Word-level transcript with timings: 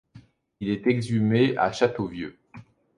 Il 0.61 0.69
est 0.71 0.87
inhumé 0.87 1.55
à 1.57 1.71
Châteauvieux. 1.71 2.39